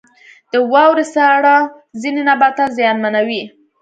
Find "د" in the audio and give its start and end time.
0.51-0.53